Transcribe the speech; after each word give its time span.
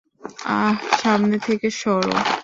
আহ, 0.45 0.75
সামনে 0.95 1.37
থেকে 1.39 1.67
শর। 1.81 2.05